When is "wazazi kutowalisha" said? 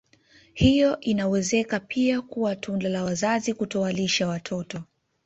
3.03-4.27